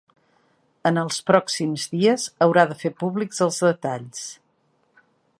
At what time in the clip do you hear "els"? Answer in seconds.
1.01-1.19, 3.47-3.59